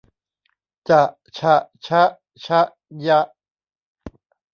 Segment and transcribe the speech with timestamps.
[0.89, 1.01] จะ
[1.37, 1.55] ฉะ
[1.85, 2.01] ชะ
[2.43, 2.61] ฌะ
[3.07, 3.19] ญะ